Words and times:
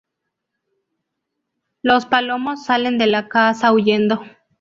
Los 1.83 2.07
Palomos 2.07 2.65
salen 2.65 2.97
de 2.97 3.05
la 3.05 3.29
casa 3.29 3.71
huyendo. 3.71 4.23